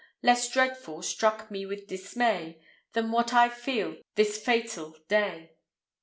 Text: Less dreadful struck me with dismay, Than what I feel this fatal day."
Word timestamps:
Less 0.23 0.49
dreadful 0.51 1.03
struck 1.03 1.51
me 1.51 1.63
with 1.63 1.85
dismay, 1.85 2.59
Than 2.93 3.11
what 3.11 3.35
I 3.35 3.49
feel 3.49 4.01
this 4.15 4.43
fatal 4.43 4.97
day." 5.07 5.51